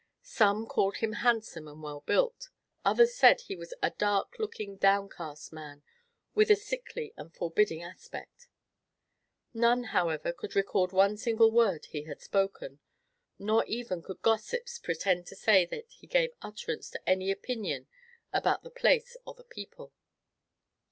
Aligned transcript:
Some 0.23 0.65
called 0.65 0.97
him 0.97 1.13
handsome 1.13 1.67
and 1.67 1.83
well 1.83 2.01
built; 2.01 2.49
others 2.83 3.13
said 3.13 3.41
he 3.41 3.55
was 3.55 3.71
a 3.83 3.91
dark 3.91 4.39
looking, 4.39 4.77
downcast 4.77 5.53
man, 5.53 5.83
with 6.33 6.49
a 6.49 6.55
sickly 6.55 7.13
and 7.17 7.31
forbidding 7.31 7.83
aspect. 7.83 8.47
None, 9.53 9.83
however, 9.93 10.33
could 10.33 10.55
record 10.55 10.91
one 10.91 11.17
single 11.17 11.51
word 11.51 11.85
he 11.91 12.05
had 12.05 12.19
spoken, 12.19 12.79
nor 13.37 13.61
could 13.61 13.69
even 13.69 14.03
gossips 14.23 14.79
pretend 14.79 15.27
to 15.27 15.35
say 15.35 15.67
that 15.67 15.85
he 15.89 16.07
gave 16.07 16.31
utterance 16.41 16.89
to 16.89 17.07
any 17.07 17.29
opinion 17.29 17.85
about 18.33 18.63
the 18.63 18.71
place 18.71 19.15
or 19.23 19.35
the 19.35 19.43
people. 19.43 19.93